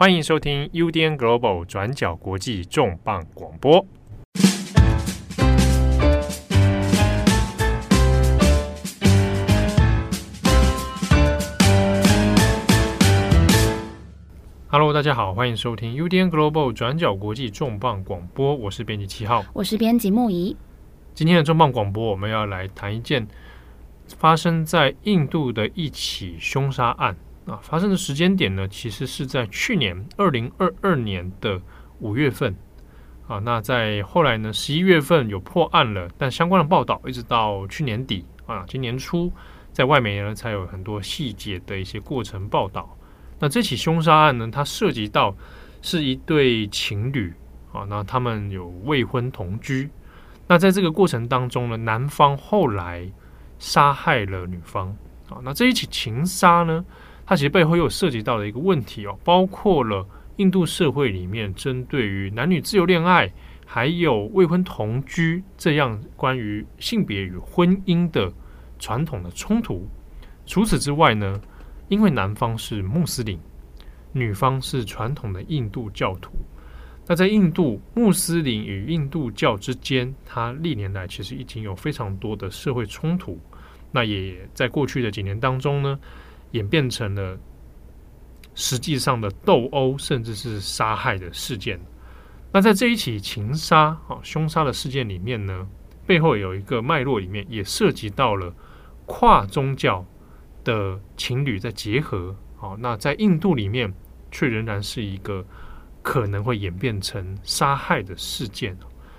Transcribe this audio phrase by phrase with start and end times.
[0.00, 3.84] 欢迎收听 UDN Global 转角国际重磅广播。
[14.68, 18.54] Hello，大家好，欢迎收听 UDN Global 转角国际重磅广播。
[18.54, 20.56] 我是编辑七号，我是编辑木仪。
[21.12, 23.26] 今天的重磅广播，我们要来谈一件
[24.16, 27.16] 发生在印度的一起凶杀案。
[27.48, 31.60] 啊，发生的时间点呢，其实是在去年二零二二年的
[32.00, 32.54] 五月份
[33.26, 33.38] 啊。
[33.38, 39.32] 那在后来呢，十一月份有破案了，但相关的报道一直到去年底啊，今年初
[39.72, 42.94] 在外媒呢才有很多细节的一些过程报道。
[43.38, 45.34] 那这起凶杀案呢，它涉及到
[45.80, 47.32] 是一对情侣
[47.72, 49.88] 啊，那他们有未婚同居。
[50.46, 53.10] 那在这个过程当中呢，男方后来
[53.58, 54.88] 杀害了女方
[55.30, 55.38] 啊。
[55.42, 56.84] 那这一起情杀呢，
[57.28, 63.30] 它其实背后又涉及到了一个问题哦，包括了印度社会里面针对于男女自由恋爱，
[63.66, 68.32] 还有未婚同居这样关于性别与婚姻的
[68.78, 69.86] 传统的冲突。
[70.46, 71.38] 除此之外呢，
[71.88, 73.38] 因为男方是穆斯林，
[74.12, 76.30] 女方是传统的印度教徒，
[77.06, 83.38] 那在印度穆斯林与印度教之间，它历年来其实已经有非常多的社会冲突。
[83.92, 85.98] 那也在过去的几年当中呢，
[86.52, 87.38] 演变成了
[88.54, 91.80] 实际上的斗殴，甚至是杀害的事件。
[92.52, 95.68] 那在这一起情杀啊凶杀的事件里面呢，
[96.06, 98.54] 背后有一个脉络，里面也涉及到了
[99.06, 100.04] 跨宗教
[100.64, 102.34] 的情侣在结合。
[102.56, 103.92] 好，那在印度里面
[104.30, 105.44] 却仍然是一个
[106.02, 108.76] 可能会演变成杀害的事件。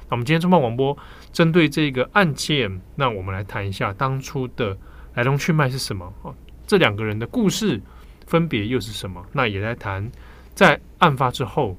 [0.09, 0.97] 那我们今天中报广播
[1.31, 4.75] 针对这个案件，那我们来谈一下当初的
[5.13, 6.33] 来龙去脉是什么啊？
[6.69, 7.81] 这两个人的故事
[8.27, 9.19] 分别又是什么？
[9.31, 10.07] 那也来谈，
[10.53, 11.75] 在案发之后，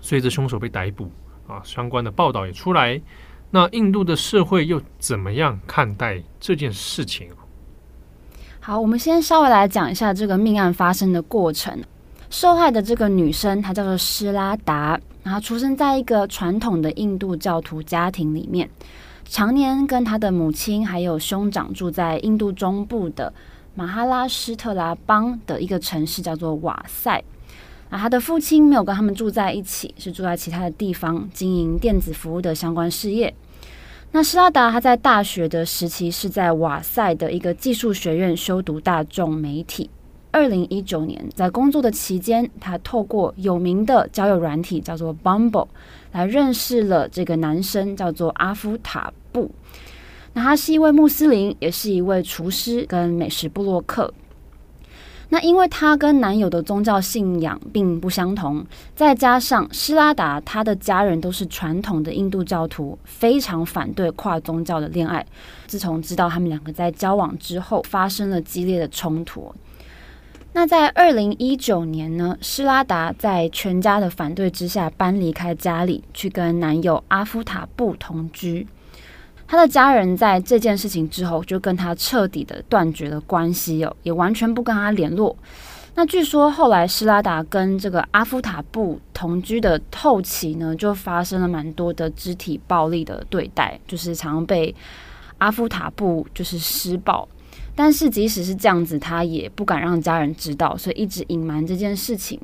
[0.00, 1.10] 随着凶手被逮捕
[1.48, 3.02] 啊，相关的报道也出来。
[3.50, 7.28] 那印度的社会又怎么样看待这件事情？
[8.60, 11.82] 好，我们先稍微来讲一下这个命案发生的过程。
[12.30, 18.70] 受害的这个女生，她叫做施拉达，然后出生在一个传统的印度教徒家庭里面，
[19.24, 23.34] 常年跟她的母亲还有兄长住在印度中部的。
[23.78, 27.22] 马哈拉施特拉邦的一个城市叫做瓦塞，
[27.90, 33.34] 那，他的父亲没有跟他们住在一起，是住在其他的地方经营电子服务的相关事业。
[34.12, 39.90] 那施拉达他在大学的时期是在瓦塞的一个技术学院修读大众媒体。
[40.30, 45.68] 二零一九年在工作的期间，他透过有名的交友软体叫做 Bumble
[46.12, 49.50] 来认识了这个男生，叫做阿夫塔布。
[50.36, 54.12] 那他是一位穆斯林，也是一位厨师跟美食部落客。
[55.30, 58.62] 那因为他跟男友的宗教信仰并不相同，
[58.94, 65.24] 再加上施拉达他的家人都是传统的印度教徒，非常反对跨宗教的恋爱。
[65.66, 69.54] 自从知道他们两个在交往之后，发生了激烈的冲突。
[70.52, 78.66] 那在二零一九年呢，施拉达在全家的反对之下搬离开家里，去跟男友阿夫塔布同居。
[79.48, 85.36] 他的家人在这件事情之后就跟他彻底的断绝了关系哦，也完全不跟他联络。
[85.94, 94.74] 那据说后来施拉达跟这个阿夫塔布同居的后期呢，就发生了蛮多的肢体暴力的对待，就是常常被
[95.38, 97.26] 阿夫塔布就是施暴。
[97.74, 102.40] 但是即使是这样子，他也不敢让家人知道，所以一直隐瞒这件事情。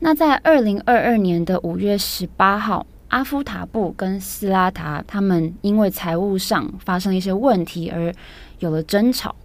[0.00, 2.84] 那在二零二二年的五月十八号。
[3.12, 8.10] 阿夫塔布跟斯拉达他们因为财务上发生一些问题而
[8.58, 9.36] 有了争吵。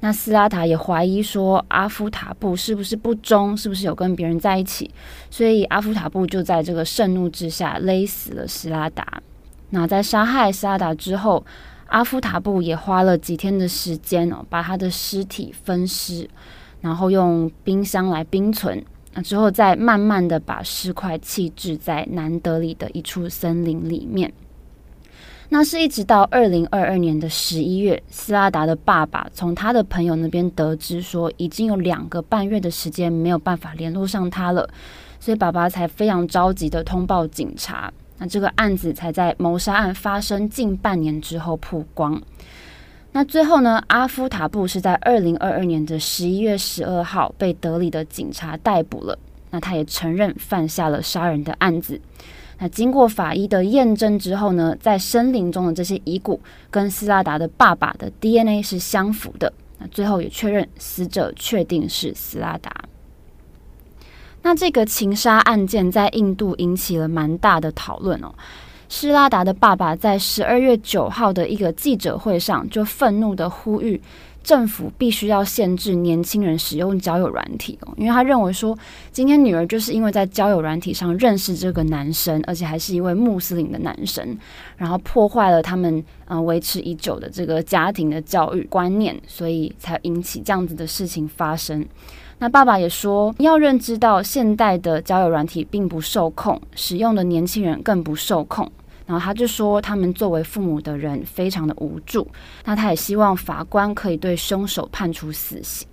[0.00, 4.90] 那斯拉达也怀疑说阿夫塔布是不是不忠，是不是有跟别人在一起，
[5.30, 9.22] 所以阿夫塔布就在这个盛怒之下勒死了斯拉达。
[9.70, 11.42] 那在杀害斯拉达之后，
[11.86, 16.28] 阿夫塔布也花了几天的时间哦，把他的尸体分尸，
[16.82, 18.84] 然后用冰箱来冰存。
[19.14, 24.32] 那之后，再慢慢的把尸块弃置在南德里的一处森林里面。
[25.50, 34.68] 那是一直到二零二二年的十一月，斯拉达的爸爸从他的朋友那边得知说，已经有两个半月的时间没有办法联络上他了，
[35.20, 37.92] 所以爸爸才非常着急的通报警察。
[38.18, 42.20] 那这个案子才在谋杀案发生近半年之后曝光。
[43.16, 49.16] 那最后呢，阿夫塔布是在二零二二年的十一月十二号被德里的警察逮捕了。
[49.50, 52.00] 那他也承认犯下了杀人的案子。
[52.58, 56.40] 那经过法医的验证之后呢，在森林中的这些遗骨
[56.72, 59.52] 跟斯拉达的爸爸的 DNA 是相符的。
[59.78, 62.72] 那最后也确认死者确定是斯拉达。
[64.42, 68.34] 那这个情杀案件在印度引起了蛮大的讨论哦。
[68.96, 74.00] 施拉达的爸爸在十二月九号的一个记者会上就愤怒地呼吁。
[74.44, 78.78] 政府必须要限制年轻人使用交友软体哦，因为他认为说，
[79.10, 84.38] 今天女儿就是因为在交友软体上认识这个男生，而且还是一位穆斯林的男生，
[84.76, 91.84] 然后破坏了他们嗯维持已久的这个家庭的教育观念，所以才引起这样子的事情发生。
[92.38, 98.70] 那爸爸也说，要认知到现代的交友软体并不受控，使用的年轻人更不受控。
[99.06, 102.26] 然后他就说，他们作为父母的人非常的无助。
[102.64, 105.86] 那他也希望法官可以对凶手判处死刑。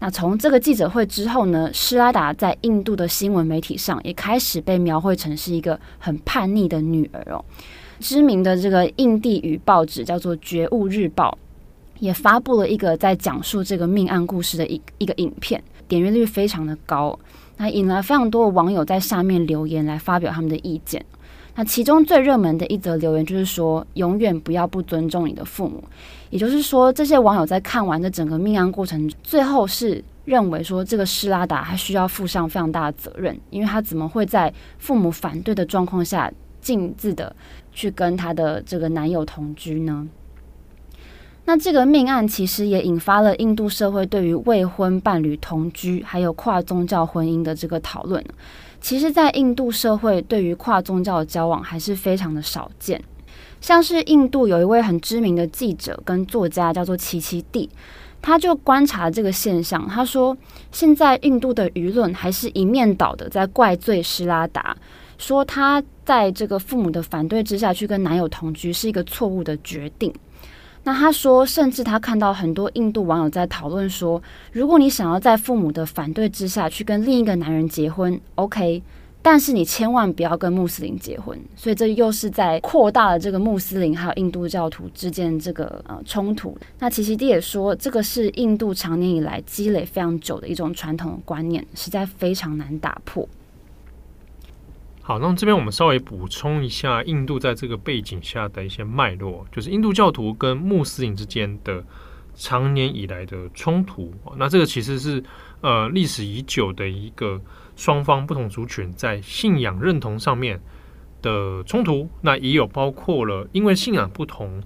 [0.00, 7.42] 那从这个记者会之后呢，施拉达在印度的新闻媒体上也开始被描绘成是一个很叛逆的女儿哦。
[8.00, 11.38] 知名的这个印地语报纸叫做《觉悟日报》，
[12.00, 17.16] 也发布了一个在讲述这个命案故事的一一个影片，点阅率非常的高，
[17.56, 21.02] 那引来非常多的网友在下面留言来发表他们的意见。
[21.56, 25.82] 那其中最热门的一则留言就是说，永远不要不尊重你的父母。
[26.30, 37.34] 也就是说，这些网友在看完这整个命案过程，最后是认为说，这个施拉达他需要负上非常大的责任，因为他怎么会在父母反对的状况下，径自的
[37.72, 40.08] 去跟他的这个男友同居呢？
[41.44, 48.24] 那这个命案其实也引发了印度社会对于未婚伴侣同居还有跨宗教婚姻的这个讨论。
[48.84, 53.02] 其实，在印度社会，对于跨宗教的交往还是非常的少见。
[53.58, 57.66] 像是印度有一位很知名的记者跟作家，叫做奇奇蒂，
[58.20, 59.88] 他就观察这个现象。
[59.88, 60.36] 他说，
[60.70, 64.76] 现在印度的舆论还是一面倒的在怪罪施拉达，
[65.16, 70.12] 说他在这个父母的反对之下去跟男友同居是一个错误的决定。
[70.84, 74.22] 那他说，甚至他看到很多印度网友在讨论说，
[74.52, 78.82] 如果你想要在父母的反对之下去跟另一个男人结婚，OK，
[79.22, 81.40] 但是你千万不要跟穆斯林结婚。
[81.56, 86.54] 所以这又是在扩大了这个穆斯林还有印度教徒之间这个呃冲突。
[86.78, 93.26] 那奇奇蒂也说，这个是印度长年以来积累非常久的一种传统观念，实在非常难打破。
[95.06, 101.84] 好，那这边我们稍微补充一下印度在这个背景下的一些脉络，就是印度教徒跟穆斯林之间的
[102.34, 104.14] 常年以来的冲突。
[104.38, 105.22] 那这个其实是
[105.60, 107.38] 呃历史已久的一个
[107.76, 110.58] 双方不同族群在信仰认同上面
[111.20, 112.08] 的冲突。
[112.22, 114.62] 那也有包括了因为信仰不同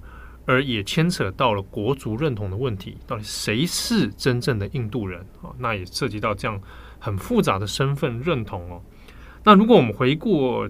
[0.46, 5.50] 而也牵扯到了国族认同的问题，到底谁是真正的印度人啊？
[5.58, 6.62] 那也涉及到这样
[7.00, 8.81] 很复杂的身份认同哦。
[9.44, 10.69] 那如果我们回过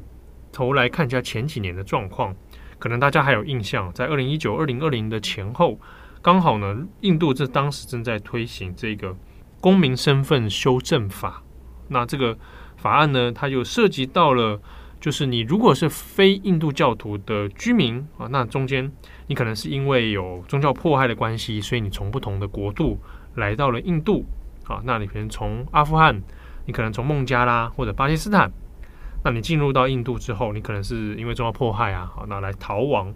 [0.53, 2.35] 头来看一下前几年的状况，
[2.79, 5.79] 可能大家还有印象，在二零一九、二零二零的前后，
[6.23, 9.17] 刚好呢，印度这当时正在推行这个
[9.61, 11.43] 公民身份修正法。
[11.88, 12.37] 那这个
[12.76, 14.61] 法案呢，它就涉及到了，
[15.00, 18.91] 就是你如果是非印度教徒的居民啊，那中间
[19.26, 23.00] 你可能是因为有宗教迫害的关系，所以你从不同的国度
[23.35, 24.25] 来到了印度
[24.64, 26.23] 啊，那你可能从阿富汗。
[26.69, 28.53] 你可能从孟加拉或者巴基斯坦，
[29.25, 33.11] 那你进入到印度之后，你可能是因为宗教迫害啊，好，那来逃亡。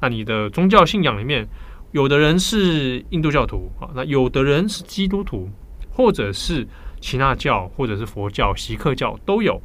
[0.00, 1.46] 那你的宗教信仰里面，
[1.92, 5.50] 有的人是印度教徒啊，那有的人是基督徒，
[5.90, 6.66] 或者是
[6.98, 9.60] 耆那教，或者是佛教、锡克教都有。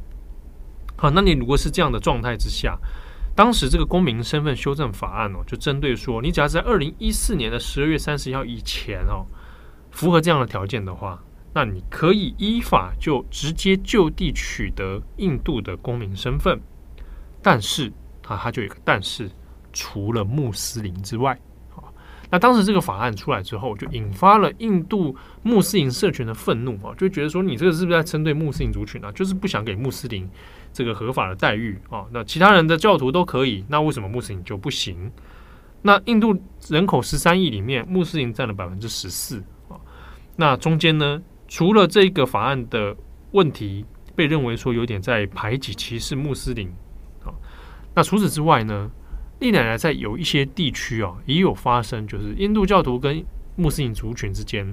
[0.96, 2.78] 好，那你如果是这样的状态之下，
[3.34, 9.24] 当时这个公民身份修正法案哦，就针对说，你只要在二零一四年的十二月三十号以前哦，
[9.90, 11.18] 符合这样的条件的话。
[11.52, 16.60] 那你可以依法就直接就地取得印度的公民身份，
[17.42, 17.92] 但是
[18.26, 19.28] 啊，它就有个但是，
[19.72, 21.36] 除了穆斯林之外，
[21.74, 21.82] 啊，
[22.30, 29.10] 那当时这个法案出来之后，就引发了印度穆斯林社群的愤怒啊，就觉得说你这个是不是在针对穆斯林族群啊？
[29.10, 30.30] 就是不想给穆斯林
[30.72, 32.06] 这个合法的待遇啊？
[32.12, 35.10] 那其他人的教徒都可以，那为什么穆斯林就不行？
[35.82, 39.74] 那印度人口十三亿里面，穆斯林占了百分之十四啊，
[40.36, 41.20] 那中间呢？
[41.50, 42.96] 除了这个法案的
[43.32, 46.68] 问题被认为说有点在排挤歧视穆斯林
[47.24, 47.34] 啊，
[47.92, 48.88] 那除此之外呢，
[49.40, 53.24] 历年来在有一些地区啊也有发生，就是印度教徒跟
[53.56, 54.72] 穆斯林族群之间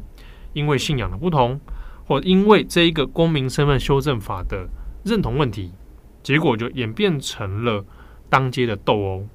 [0.53, 1.59] 因为信仰的不同，
[2.05, 4.69] 或因为这一个公民身份修正法的
[5.03, 5.73] 认同问题，
[6.21, 7.83] 结果就演变成了
[8.29, 9.27] 当街的斗殴。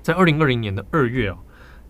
[0.00, 1.38] 在二零二零年的二月啊，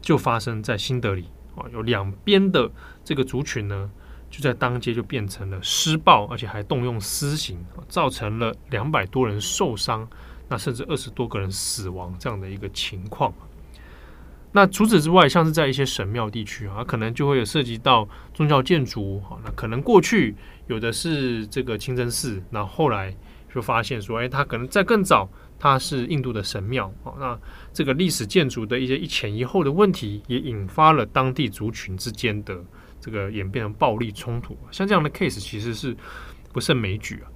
[0.01, 2.73] 就发生在新德里啊，有两边的
[3.05, 3.91] 这个族群呢。
[4.31, 10.09] 就在当街就变成了施暴，而且还动用私刑，造成了两百多人受伤，
[10.49, 13.33] 那甚至二十多个人死亡这样的一个情况。
[14.53, 19.21] 那除此之外，像是在一些神庙地区啊，可能就会有涉及到宗教建筑。
[19.21, 20.35] 好，那可能过去
[20.67, 23.15] 有的是这个清真寺，那后，来
[23.53, 25.29] 就发现说，哎，它可能在更早，
[25.59, 26.91] 它是印度的神庙。
[27.03, 27.39] 好，那
[27.73, 32.59] 这个历史建筑的一些一前一后的问题，也引发了当地族群之间的
[33.07, 34.59] 这个演变成暴力冲突。
[34.71, 35.97] 像这样的 case 其实是
[36.53, 37.31] 不胜枚举啊。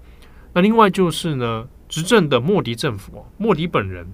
[0.52, 4.06] 那另外就是呢，执政的莫迪政府啊，莫迪本人，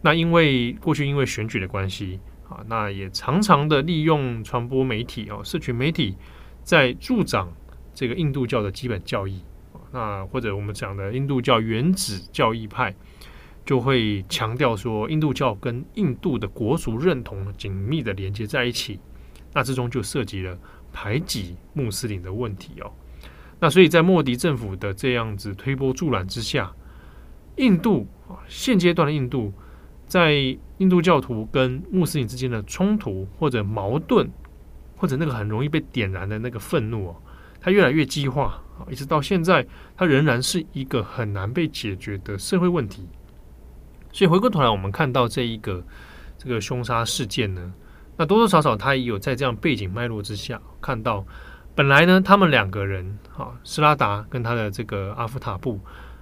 [0.00, 2.18] 那因为过去因为选举的关系。
[2.48, 6.16] 啊，那也常常的利用传播媒体哦，社群媒体
[6.62, 7.52] 在助长
[7.92, 9.42] 这个印度教的基本教义。
[9.90, 12.94] 那或者我们讲的印度教原子教义派，
[13.64, 19.00] 就会强调说，印度教跟印度的国族认同紧密的连接在一起。
[19.56, 20.54] 那之中就涉及了
[20.92, 22.92] 排挤穆斯林的问题哦。
[23.58, 26.70] 那所以在莫迪政府的这样子推波助澜之下，
[27.56, 29.54] 印度啊，现阶段的印度。
[30.08, 30.34] 在
[30.78, 34.30] 印度教徒跟穆斯林之间的冲突或者矛盾，
[34.96, 37.16] 或者那个很容易被点燃的那个愤怒哦，
[37.60, 43.08] 它越来越激化啊，一直到现在，它仍然是一个很难被解决的社会问题。
[44.12, 45.84] 所以回过头来，我们看到这一个
[46.38, 47.74] 这个凶杀事件呢，
[48.16, 51.24] 那多多少少他也有在这样背景脉络之下看到，
[51.74, 55.78] 本来呢，他们两个人啊，斯拉达跟他的这个阿夫塔布。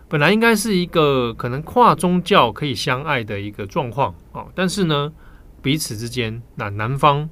[0.09, 5.13] 本来应该是一个可能跨宗教可以相爱的一个状况啊，但是呢，
[5.63, 7.29] 彼此之间，那男方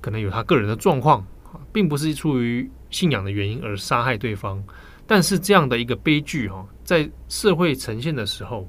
[0.00, 4.62] 可能有他个人的状况啊，并不是出于信仰的原因而杀害对方。
[5.06, 8.68] 但是这样的一个悲剧哈，在社会呈现的时候，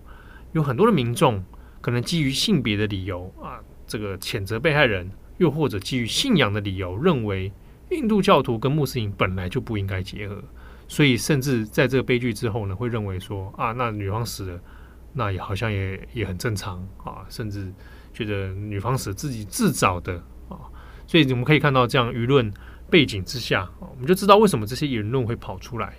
[0.52, 1.44] 有很多的民众
[1.82, 7.52] 可能基于性别的理由啊，这个谴责被害人，又或者基于信仰的理由，认为
[7.92, 10.44] 印度教徒跟穆斯林本来就不应该结合。
[10.88, 14.60] 所以，甚至在这个悲剧之后呢，会认为说啊，那女方死了，
[15.14, 17.74] 那也好像也也很正常啊，甚至
[18.14, 20.16] 觉得女方死自己自找的
[20.48, 20.58] 啊。
[21.06, 22.52] 所以，我们可以看到这样舆论
[22.90, 25.94] 背景之下，我们就知道为什么这些言论会跑出来。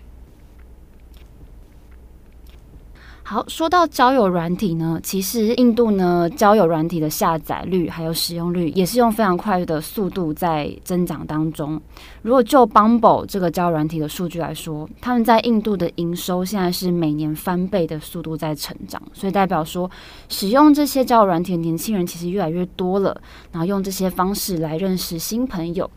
[3.30, 11.78] 好，说到交友软体呢，其实印度呢交友软体的下载率还有使用率也是用非常快的速度在增长当中。
[12.22, 19.90] 如果就 Bumble 这个交友软体的数据来说，他们在印度的营收现在是每年翻倍的速度在成长，所以代表说
[20.30, 23.14] 使用这些交友软体的年轻人其实越来越多了，
[23.52, 25.90] 然后用这些方式来认识新朋友。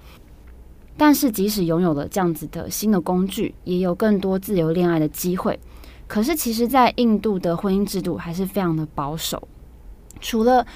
[0.97, 5.57] 但是即使拥有了这样子的新的工具，也有更多自由恋爱的机会。
[6.11, 9.47] 可是，其实，在印度的婚姻制度还是非常的保守。
[10.19, 10.67] 除了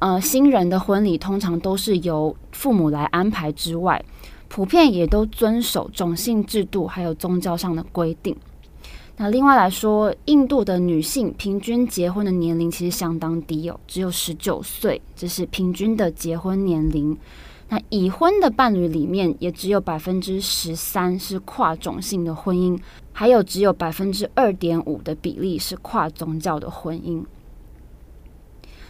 [0.00, 4.04] 呃新人的婚礼通常都是由父母来安排之外，
[4.48, 8.36] 普遍也都遵守种姓制度还有宗教上的规定。
[9.16, 17.16] 那另外来说，印度的女性平均结婚的年龄其实相当低哦，只有十九岁，这是平均的结婚年龄。
[17.70, 22.76] 那已婚的伴侣里面，也只有百分之十三是跨种姓的婚姻，
[23.12, 27.24] 还有只有百分之二点五的比例是跨宗教的婚姻。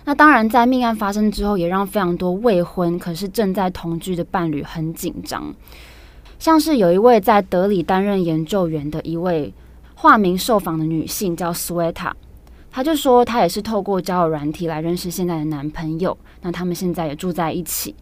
[0.07, 5.55] 那当然，在命案发生之后，也让非常多未婚可是正在同居的伴侣很紧张。
[6.39, 9.53] 像是有一位在德里担任研究员的一位
[9.95, 12.13] 化名受访的女性叫 Sweta，
[12.71, 17.95] 她就说她也是透过交友软体来认识现在的男朋友，那他们现在也住在一起。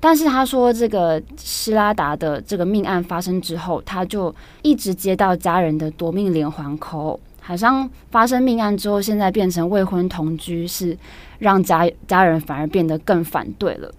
[0.00, 10.94] 但是他说，这个施拉达的这个命案发生之后，他就一直接到家人的夺命连环 call，好像发生命案之后，现在变成未婚同居，是
[11.38, 13.90] 让家家人反而变得更反对了。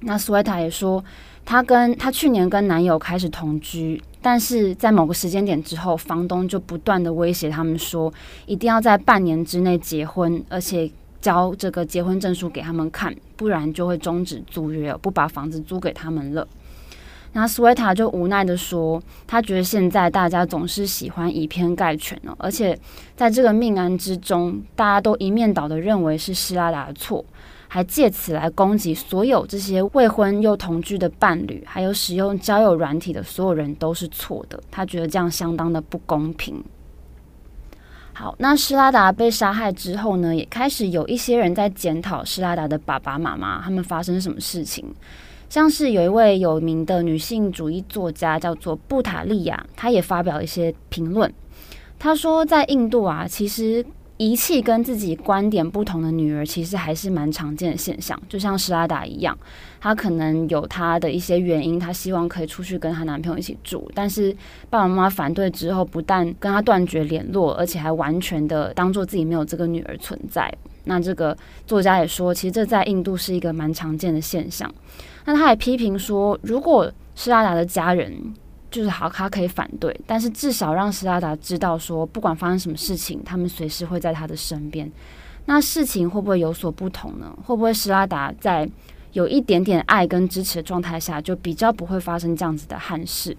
[0.00, 1.02] 那苏维塔也说，
[1.44, 8.12] 她跟她去年跟男友开始同居，但是在某个时间点之后，房东就不断的威胁他们说，
[8.46, 10.90] 一定要在半年之内结婚，而且。
[11.22, 16.44] 交这个结婚证书给他们看，不然就会终止租约，不把房子租给他们了。
[17.32, 22.76] 那苏维塔就无奈的说，他觉得现在大家总是喜欢以偏概全哦，而且
[23.14, 27.24] 在这个命案之中，大家都一面倒的认为是希拉达的错，
[27.74, 34.62] 还借此来攻击所有这些未婚又同居的伴侣，还有使用交友软体的所有人都是错的。
[34.70, 36.62] 他觉得这样相当的不公平。
[38.12, 44.84] 好，那施拉达被杀害之后呢，也开始有一些人在检讨施拉达的爸爸妈妈，他们发生什么事情。
[45.48, 51.32] 像是有一位有名的女性主义作家叫做布塔利亚，她也发表一些评论。
[51.98, 53.82] 她说，在印度啊，其实
[54.22, 58.16] 遗弃跟自己观点不同的女儿，其实还是蛮常见的现象。
[58.28, 59.36] 就像施拉达一样，
[59.80, 64.32] 她可能有她的一些原因，她希望可以出去跟她男朋友一起住，但是
[64.70, 70.48] 爸爸妈妈反对之后，不但跟她断绝联络，而且还完全的当做自己没有这个女儿存在。
[70.84, 71.36] 那这个
[71.66, 74.72] 作家也说，其实这在印度是一个蛮常见的现象。
[75.24, 78.32] 那他也批评说，如果施拉达的家人。
[78.72, 84.90] 就是好，他可以反对，但是至少让施拉达知道说，不管发生什么事情，他们随时会在他的身边。
[85.44, 87.36] 那事情会不会有所不同呢？
[87.44, 88.68] 会不会施拉达在
[89.12, 93.36] 有一点点爱跟支持的状态下，就比较不会发生这样子的憾事？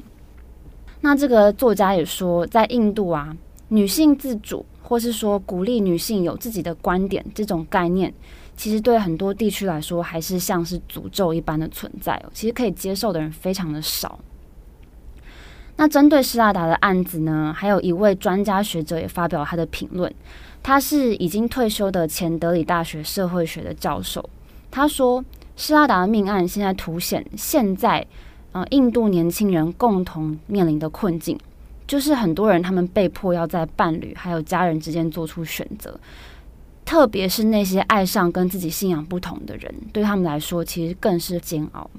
[1.02, 3.36] 那这个作家也说，在印度啊，
[3.70, 8.14] 女性自主或是说鼓励女性有自己的观点这种概念，
[8.56, 12.30] 其实对很多地区来说，还是像是诅咒一般的存在哦。
[12.34, 14.20] 其实可以接受的人非常的少。
[15.76, 20.14] 那针对施拉达的案子呢，还有一位专家学者也发表他的评论。
[20.62, 24.24] 他是已经退休的前德里大学社会学的教授。
[24.72, 25.22] 他说，
[25.58, 28.06] 施拉达的命案现在凸显现在
[28.54, 31.38] 呃印度年轻人共同面临的困境，
[31.86, 36.00] 就是很多人他们被迫要在伴侣还有家人之间做出选择，
[36.86, 41.90] 特别是那些爱上跟自己信仰不同的人，对他们来说其实更是煎熬。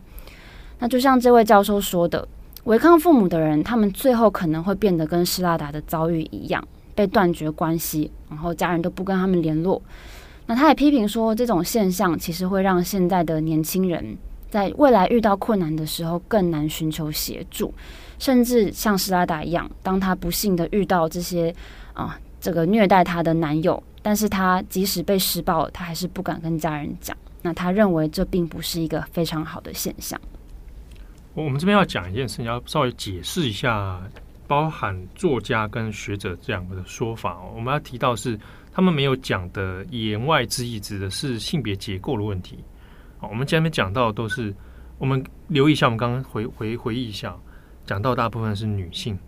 [0.79, 2.27] 那就像这位教授说的。
[2.65, 9.81] 违抗父母的人，他们最后可能会变得跟施拉达的遭遇一样，被断绝关系，然后家人都不跟他们联络。
[10.47, 14.17] 那他也批评说，这种现象其实会让现在的年轻人
[14.49, 17.73] 在未来遇到困难的时候更难寻求协助，
[18.19, 21.55] 甚至像施拉达一样，当他不幸的遇到这些
[21.93, 27.15] 啊这个虐待他的男友，但是他即使被施暴，他还是不敢跟家人讲。
[27.43, 30.19] 那他认为这并不是一个非常好的现象。
[31.35, 34.01] 我们这边要讲一件事情，要稍微解释一下，
[34.47, 37.53] 包含作家跟学者这两个的说法哦。
[37.57, 38.39] 我们要提到是
[38.73, 42.59] 他们没有讲的言外之意，指的是性别结构的问题。
[43.19, 44.55] 好，我们前面讲到都是
[44.99, 47.37] 我们留意一下，我们刚刚回回回忆一下，
[47.85, 49.19] 讲到大部分是女性，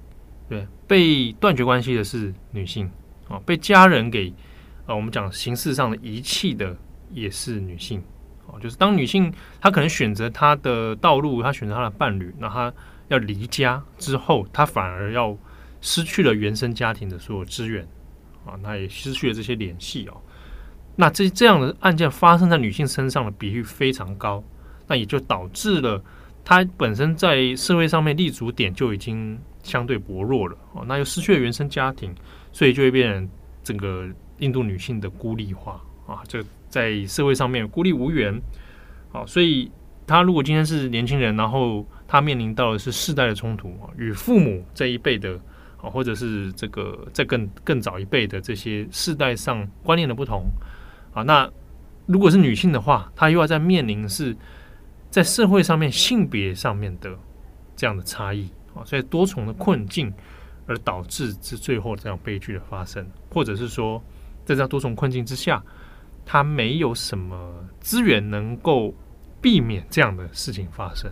[0.48, 2.88] 对，被断绝关系的是女性，
[3.28, 4.32] 啊，被家人给
[4.86, 6.76] 啊，我们讲形式上的遗弃的
[7.10, 8.00] 也是女性。
[8.46, 12.72] 哦，就是当女性她可能选择她的道路，她选择她的伴侣，那她
[13.08, 15.36] 要离家之后，她反而要
[15.80, 17.86] 失去了原生家庭的所有资源
[18.44, 20.16] 啊，那也失去了这些联系哦。
[20.94, 24.42] 那这这样的案件发生在女性身上的比率非常高，
[24.86, 26.02] 那也就导致了
[26.44, 32.14] 她本身在社会上面立足点就已经相对薄弱了哦，那又失去了原生家庭，
[32.52, 33.28] 所以就会变成
[33.62, 36.42] 整个印度女性的孤立化啊，这。
[36.76, 38.38] 在社会上面孤立无援，
[39.10, 39.72] 好，所以
[40.06, 45.40] 他如果今天是年轻人，然后他面临到的是世代的冲突啊，与父母这一辈的
[45.80, 50.44] 啊，或者是这个在更更早一辈的这些世代上观念的不同
[51.14, 51.50] 啊，那
[52.04, 54.36] 如果是女性的话，她又要在面临是
[55.08, 57.10] 在社会上面性别上面的
[57.74, 60.12] 这样的差异啊，所以多重的困境
[60.66, 64.02] 而导致这最后这样悲剧的发生，或者是说
[64.44, 65.64] 在这多重困境之下。
[66.26, 68.92] 他没有什么资源能够
[69.40, 71.08] 避免这样的事情发生，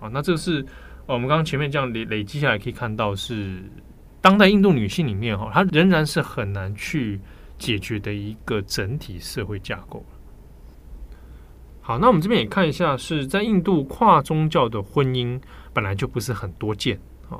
[0.00, 0.66] 好，那这是
[1.06, 3.62] 我们刚刚前面这样累累积下来可以看到，是
[4.20, 7.20] 当代印度女性里面哈，她仍然是很难去
[7.56, 10.04] 解决的一个整体社会架构。
[11.80, 15.40] 好，那我们这边也看一下，是在印度跨宗教的婚姻
[15.72, 16.98] 本来就不是很多见
[17.30, 17.38] 啊，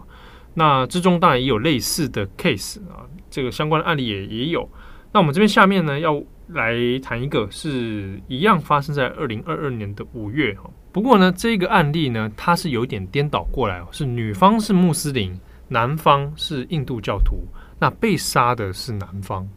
[0.54, 4.70] 那之中当然也有类似的 case 啊，这个相关的案例也也有。
[5.12, 6.22] 那我们这边下面呢要。
[6.48, 10.68] 来谈一个，是一样发生在二零二二年的五月哈。
[10.92, 17.38] 不过呢，这个案例呢，它是有点颠倒过来哦，是女方是穆斯林，男方是印度教徒，
[17.78, 19.48] 那被杀的是男方。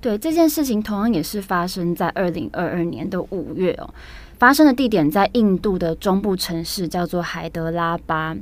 [0.00, 3.92] 对，这件事情同样也是发生在二零二二年的五月哦，
[4.38, 8.36] 发生的地点在印度的中部城市叫做海德拉巴。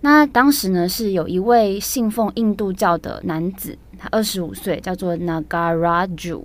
[0.00, 6.42] 那当时呢，是有一位信奉印度教的男子，他二十五岁，叫做 Nagaraju。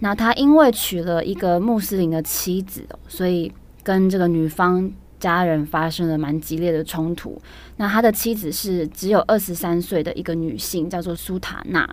[0.00, 7.40] 那他因为娶了一个穆斯林的妻子，所以跟这个女方家人发生了蛮激烈的冲突。
[7.76, 11.88] 那他的妻子是只有二十三岁的一个女性，叫做苏塔娜。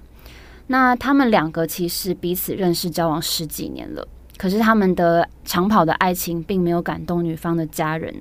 [0.67, 4.07] 那他们两个其实彼此认识交往十几年了。
[4.37, 8.13] 可是他们的长跑的爱情并没有感动女方的家人。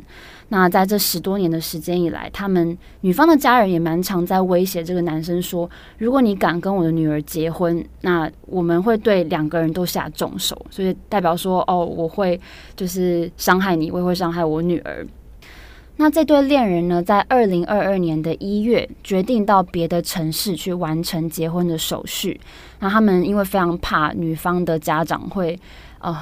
[0.48, 12.40] 那在这十多年的时间以来，他们女方的家人也蛮常在威胁这个男生说：“如果你敢跟我的女儿结婚，那我们会对两个人都下重手。”所以代表说：“哦，我会
[12.76, 15.05] 就是伤害你，我也会伤害我女儿。”
[15.98, 22.38] 那这对恋人呢，在二零二二年的一月决定到别的城市去完成结婚的手续。
[22.80, 25.59] 那他们因为非常怕女方的家长会
[26.00, 26.14] 呃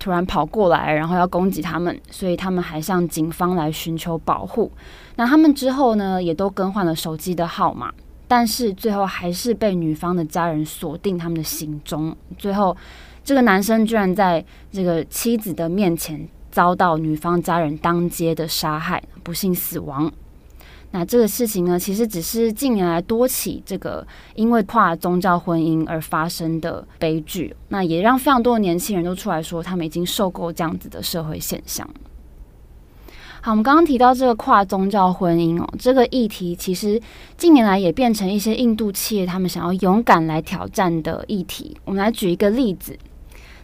[0.00, 4.72] 突然跑过来，然后要攻击他们，所以他们还向警方来寻求保护。
[5.14, 7.92] 那他们之后呢，也都更换了手机的号码，
[8.26, 12.16] 但是最后还是被女方的家人锁定他们的行踪。
[12.36, 12.76] 最后，
[13.22, 16.28] 这个男生居然在这个妻子的面前。
[16.50, 20.10] 遭到女方家人当街的杀害，不幸死亡。
[20.92, 27.54] 那这个事情呢，其实只是近年来多起这个因为跨宗教婚姻而发生的悲剧。
[27.68, 31.88] 那也让非常多的年轻人都出来说，他们已经受够这样子的社会现象。
[33.40, 37.00] 好，我们刚刚提到这个跨宗教婚姻哦，这个议题其实
[37.36, 41.76] 近年来也变成一些印度企业他们想要勇敢来挑战的议题。
[41.84, 42.98] 我们来举一个例子。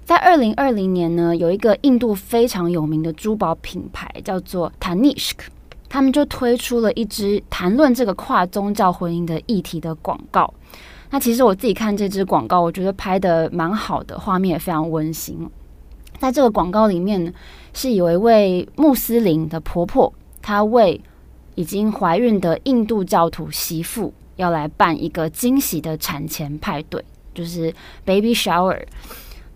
[0.06, 5.34] 在二零二零年呢，有一个印度非常有名的珠宝品牌叫做 Tanishq，
[5.88, 10.54] 他们就推出了一支谈论这个跨宗教婚姻的议题的广告。
[11.10, 15.50] 那其实我自己看这支广告，我觉得拍得蛮好的，画面也非常温馨。
[16.20, 17.32] 在这个广告里面呢，
[17.74, 21.00] 是有一位穆斯林的婆婆，她为
[21.56, 28.80] 已经怀孕的印度教徒媳妇要来办一个惊喜的产前派对，就是 baby shower。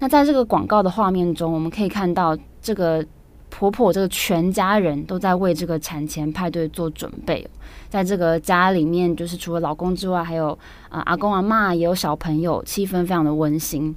[0.01, 3.05] 那在这个广告的画面中，我们可以看到这个
[3.51, 7.47] 婆婆这个全家人都在为这个产前派对做准备。
[7.89, 10.59] 在这个家里面，就是除了老公之外，还有
[10.89, 13.95] 啊、阿公阿嬷，也有小朋友，气氛非常的温馨。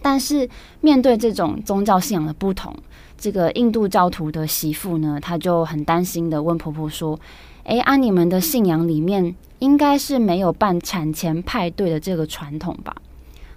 [0.00, 0.48] 但是
[0.80, 2.74] 面对这种宗教信仰的不同，
[3.18, 7.18] 这个印度教徒的媳妇呢，她就很担心的问婆婆说
[7.64, 12.96] ：“哎，按、你们的信仰里面，应该是没有办产前派对的这个传统吧？”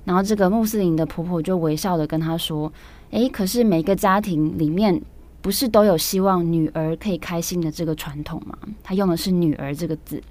[0.05, 2.71] 然后这个穆斯林的婆婆就微笑的跟她说
[3.11, 5.01] ：“诶，可是每个家庭里面
[5.41, 10.21] 不是都有希望女儿可以开心的这个传统吗？”她用的是“女儿”这个字。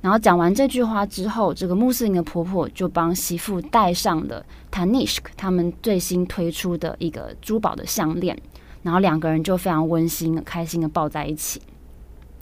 [0.00, 8.36] 然后讲完这句话之后，这个穆斯林的婆婆就帮媳妇戴上了 Tanishq 他们最新推出的一个珠宝的项链，
[8.82, 11.62] 然后两个人就非常温馨、开心的抱在一起。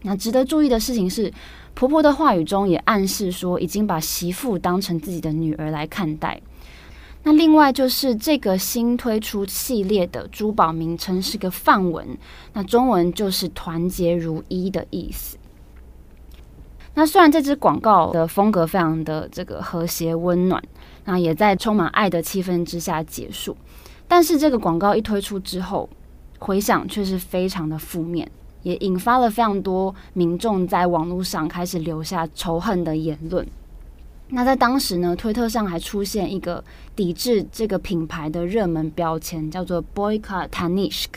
[0.02, 1.32] 那值得注意的事情是，
[1.74, 6.40] 婆婆的话语中也暗示说，已经把媳妇当成自己的女儿来看待。
[7.22, 12.16] 那另外就是这个新推出系列的珠宝名称是个范文，
[12.54, 15.36] 那中文就是“团结如一”的意思。
[16.94, 20.62] 那虽然这支广告的风格非常的这个和谐温暖，
[21.04, 23.54] 那也在充满爱的气氛之下结束，
[24.08, 25.90] 但是这个广告一推出之后，
[26.38, 28.30] 回响却是非常的负面。
[28.62, 33.46] 也引发了非常多民众在网络上开始留下仇恨的言论。
[34.28, 36.62] 那在当时呢，推特上还出现一个
[36.94, 41.08] 抵制这个品牌的热门标签，叫做 Boycott Tanishq。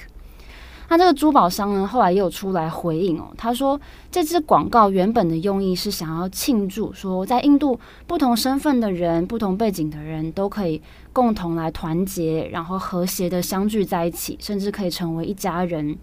[0.89, 3.79] 那这个珠宝商呢，后来也有出来回应哦，他说
[4.12, 15.97] 这支广告原本的用意是想要庆祝，说在印度不同身份的人、不同背景的人都可以共同来团结，然后和谐的相聚在一起，甚至可以成为一家人。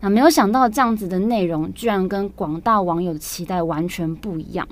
[0.00, 4.66] 那没有想到这样子的内容，居然跟广大网友的期待完全不一样。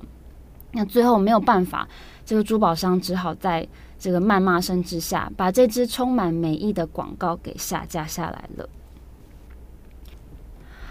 [0.72, 1.88] 那最后没有办法，
[2.26, 3.66] 这个珠宝商只好在
[3.98, 8.68] 这个谩骂声之下，把这支充满美意的广告给下架下来了。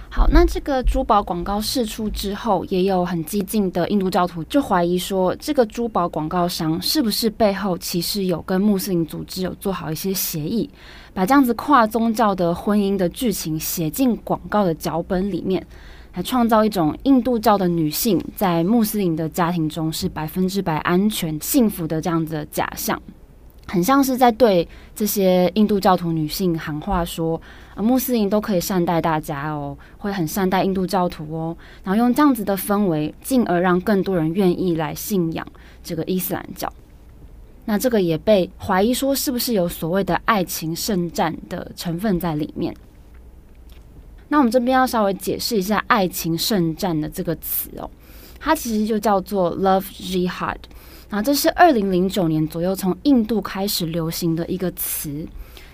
[0.09, 10.69] 好，那这个珠宝广告释出之后，也有很激进的印度教徒就怀疑说，这个珠宝广告商是不是背后其实有跟穆斯林组织有做好一些协议，
[11.13, 15.65] 把这样子跨宗教的婚姻的剧情写进广告的脚本里面，
[16.15, 22.99] 来创造一种印度教的女性在穆斯林的家庭中是百分之百安全幸福的这样子的假象。
[23.65, 27.41] 很像是在对这些印度教徒女性喊话，说
[27.75, 35.47] 啊，穆斯林都可以善待大家哦，会很善待印度教徒哦，然后用这样子的氛围，进而让更多人愿意来信仰
[35.81, 36.71] 这个伊斯兰教。
[37.65, 42.75] 那这个也被怀疑说，是不是有所谓的爱情圣战的成分在里面？
[44.27, 47.89] 那我们这边要稍微解释一下“爱情圣战”的这个词哦，
[48.39, 50.57] 它其实就叫做 “love jihad”。
[51.09, 55.23] 啊，这是二零零九年左右从印度开始流行的一个词。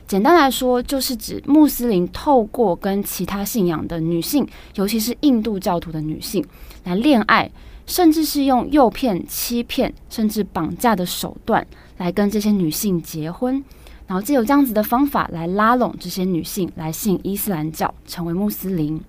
[0.06, 6.44] 简单来说，就是指穆斯林透过跟其他信仰的女性，尤其是印度教徒的女性
[6.84, 7.50] 来恋爱，
[7.90, 11.66] 甚至是用诱骗、欺骗，甚至绑架的手段
[11.98, 13.62] 来跟这些女性结婚，
[14.08, 19.02] 然后借由这样子的方法来拉拢这些女性来信伊斯兰教，成为穆斯林。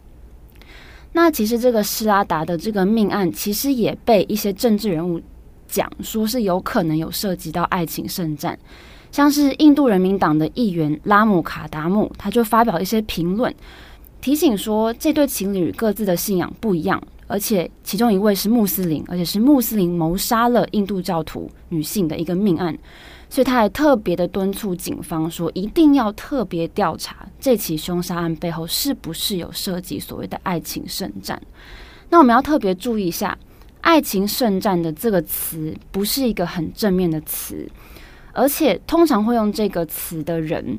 [1.12, 5.20] 那其实这个施拉达的这个命案，其实也被一些政治人物。
[5.68, 8.58] 讲说是有可能有涉及到爱情圣战，
[9.12, 13.54] 像是印度人民党的议员拉姆卡达姆，他就发表一些评论，
[14.20, 22.76] 提醒说，这对情侣各自的信仰不一样，而且其中一位是穆斯林，而且是穆斯林谋杀了印度教徒女性的一个命案，
[23.28, 31.40] 所以他还特别的敦促警方说，一定要特别调查这起凶杀案背后是不是有涉及所谓的爱情圣战。
[32.08, 33.38] 那我们要特别注意一下
[33.80, 37.70] ，“爱情圣战”的这个词不是一个很正面的词，
[38.32, 40.76] 而且通常会用这个词的人，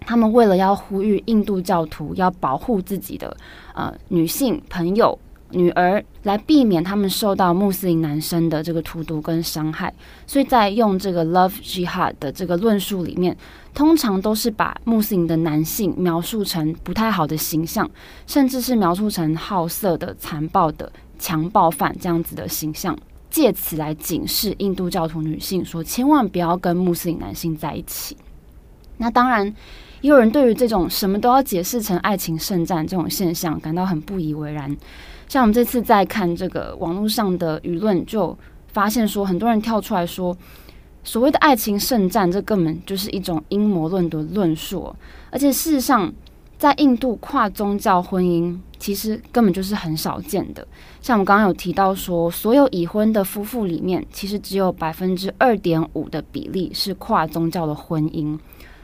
[0.00, 3.36] 他们为了要呼吁印度教徒要保护自己的
[3.74, 5.18] 呃女性朋友、
[5.52, 9.92] 女儿，来避免他们受到穆斯林男生的这个荼毒跟伤害，
[10.26, 13.36] 所以在用这个 “love jihad” 的这个论述里面。
[13.72, 17.88] 通常都是把穆斯林的男性描述成不太好的形象，
[18.26, 22.98] 甚至是描述成好色的、残暴的强暴犯这样子的形象，
[23.30, 28.16] 借此来警示印度教徒女性说，千万不要跟穆斯林男性在一起。
[28.96, 29.46] 那当然，
[30.00, 34.76] 也有人对于这种什么都要解释成爱情圣战这种现象感到很不以为然。
[35.30, 40.36] 像我们这次在看这个网络上的舆论，就发现说，很多人跳出来说。
[41.04, 44.92] 所谓的爱情圣战，这根本就是一种阴谋论的论述，
[45.30, 46.12] 而且事实上，
[46.58, 50.66] 在印度跨宗教婚姻其实根本就是很少见的。
[51.00, 58.36] 像我们刚刚有提到说，所有已婚的夫妇里面，其实只有百分之二点五的比例是跨宗教的婚姻，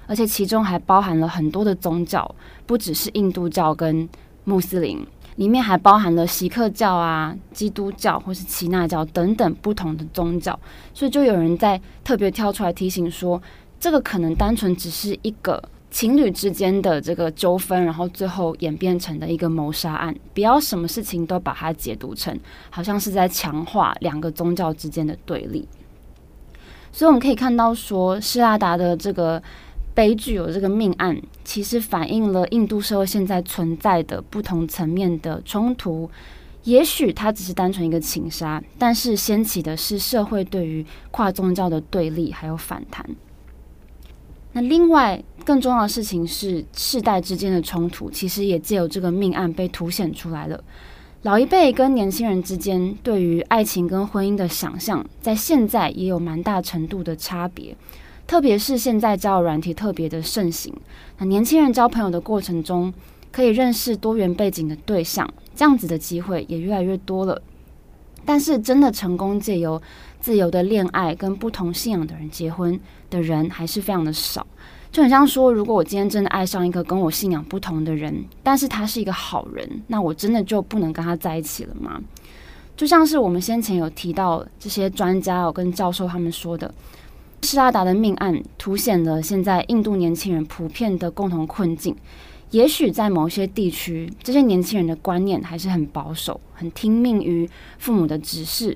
[0.07, 2.33] 而且其中还包含了很多的宗教，
[2.67, 4.09] 不只是印度教跟
[4.45, 5.05] 穆斯林。
[5.37, 10.59] 里面还包含了锡克教啊、基督教或是耆那教等等不同的宗教，
[10.93, 13.41] 所以就有人在特别跳出来提醒说，
[13.79, 22.39] 这个可能单纯只是一个情侣之间的这个纠纷，然后最后演变成的一个谋杀案，不要什么事情都把它解读成
[22.71, 25.69] 好像是在强化两个宗教之间的对立。
[26.91, 29.43] 所以我们可以看到说，施拉达的这个。
[29.97, 36.09] 悲剧有这个命案，其实反映了印度社会现在存在的不同层面的冲突。
[36.65, 43.09] 也许它只是单纯一个情杀，但是掀起的是社会对于跨宗教的对立还有反弹。
[44.53, 50.63] 那另外更重要的事情是，世代之间的冲突其实也借由这个命案被凸显出来了。
[51.23, 57.75] 老一辈跟年轻人之间对于爱情跟婚姻的想象，在现在也有蛮大程度的差别。
[58.27, 60.75] 特别是现在交友软体特别的盛行，
[61.19, 62.93] 那年轻人交朋友的过程中，
[63.31, 67.41] 可以认识多元背景的对象，这样子的机会也越来越多了。
[68.25, 69.81] 但是，真的成功借由
[70.19, 74.45] 自由的恋爱跟不同信仰的人结婚的人，还是非常的少。
[74.91, 82.01] 就很像说，如果我今天真的爱上一个跟我信仰不同的人，但是他是一个好人，那我真的就不能跟他在一起了吗？
[82.77, 86.75] 就像是我们先前有提到这些专家我跟教授他们说的。
[87.43, 91.95] 施拉达的命案凸显了现在印度年轻人普遍的共同困境。
[92.51, 98.75] 也许在某些地区，这些年轻人的观念还是很保守，很听命于父母的指示。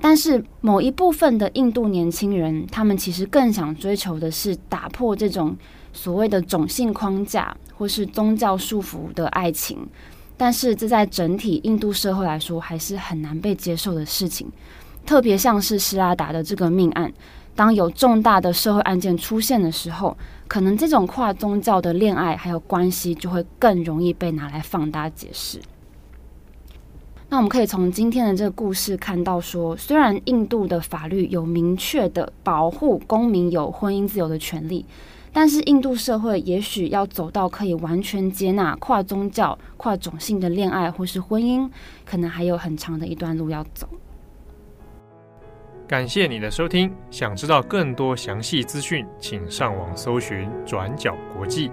[0.00, 5.56] 但是某一部分的印度年轻人，他们其实更想追求的是打破这种
[5.92, 9.86] 所谓的种姓框架或是宗教束缚的爱情。
[10.36, 14.50] 但是这在整体印度社会来说，还是很难被接受的事情。
[15.04, 17.12] 特别像是施拉达的这个命案。
[17.54, 20.16] 当有重大的社会案件出现的时候，
[20.48, 25.60] 可能这种跨宗教的恋爱还有关系就会更容易被拿来放大解释。
[27.28, 34.84] 那我们可以从今天的这个故事看到说，虽然印度的法律有明确的保护公民有婚姻自由的权利，
[35.32, 41.70] 但是印度社会也许要走到可以完全接纳跨宗教、跨种姓的恋爱或是婚姻，
[42.04, 43.88] 可能还有很长的一段路要走。
[45.86, 51.70] 感谢你的收听，想知道更多详细资讯，请上网搜寻“转角国际”。